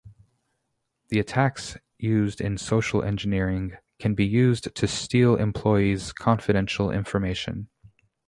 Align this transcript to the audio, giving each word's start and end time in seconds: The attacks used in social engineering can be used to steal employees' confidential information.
The 1.09 1.19
attacks 1.19 1.77
used 1.99 2.41
in 2.41 2.57
social 2.57 3.03
engineering 3.03 3.77
can 3.99 4.15
be 4.15 4.25
used 4.25 4.73
to 4.73 4.87
steal 4.87 5.35
employees' 5.35 6.11
confidential 6.11 6.89
information. 6.89 7.69